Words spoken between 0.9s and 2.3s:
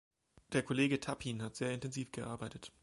Tappin hat sehr intensiv